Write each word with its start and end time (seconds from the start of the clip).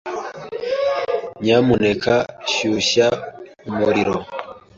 Nyamuneka 1.43 2.13
shyushya 2.51 3.07
umuriro. 3.69 4.17